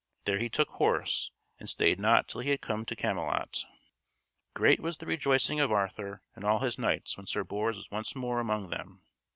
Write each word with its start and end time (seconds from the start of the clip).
There 0.25 0.39
he 0.39 0.49
took 0.49 0.69
horse, 0.69 1.29
and 1.59 1.69
stayed 1.69 1.99
not 1.99 2.27
till 2.27 2.41
he 2.41 2.49
had 2.49 2.61
come 2.61 2.85
to 2.85 2.95
Camelot. 2.95 3.65
Great 4.55 4.79
was 4.79 4.97
the 4.97 5.05
rejoicing 5.05 5.59
of 5.59 5.71
Arthur 5.71 6.23
and 6.35 6.43
all 6.43 6.57
his 6.61 6.79
knights 6.79 7.17
when 7.17 7.27
Sir 7.27 7.43
Bors 7.43 7.77
was 7.77 7.91
once 7.91 8.15
more 8.15 8.39
among 8.39 8.71
them. 8.71 9.03